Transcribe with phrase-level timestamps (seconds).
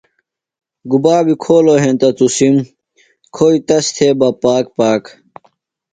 [0.91, 2.55] گُبا بیۡ کھولوۡ ہینتہ تُسم،
[3.35, 5.03] کھوئیۡ تس تھےۡ بہ پاک پاک